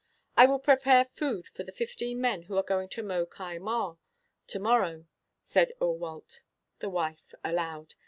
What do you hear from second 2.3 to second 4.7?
who are going to mow Cae Mawr to